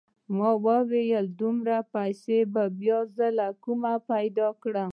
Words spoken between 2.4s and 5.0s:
به بيا زه له کومه پيدا کم.